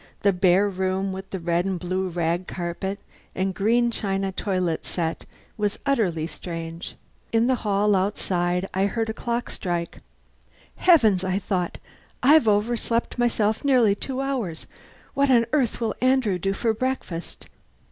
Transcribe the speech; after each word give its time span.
The 0.21 0.33
bare 0.33 0.67
room 0.67 1.11
with 1.13 1.29
the 1.29 1.39
red 1.39 1.63
and 1.63 1.79
blue 1.79 2.09
rag 2.09 2.47
carpet 2.47 2.97
and 3.35 3.53
green 3.53 3.91
china 3.91 4.31
toilet 4.31 4.83
set 4.83 5.27
was 5.57 5.77
utterly 5.85 6.25
strange. 6.25 6.95
In 7.31 7.45
the 7.45 7.53
hall 7.61 7.95
outside 7.95 8.67
I 8.73 8.87
heard 8.87 9.11
a 9.11 9.13
clock 9.13 9.51
strike. 9.51 9.99
"Heavens!" 10.77 11.23
I 11.23 11.37
thought, 11.37 11.77
"I've 12.23 12.47
overslept 12.47 13.19
myself 13.19 13.63
nearly 13.63 13.93
two 13.93 14.21
hours. 14.21 14.65
What 15.13 15.29
on 15.29 15.45
earth 15.53 15.79
will 15.79 15.93
Andrew 16.01 16.39
do 16.39 16.53
for 16.53 16.73
breakfast?" 16.73 17.47